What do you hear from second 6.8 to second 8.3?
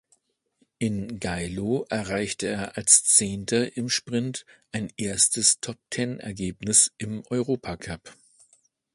im Europacup.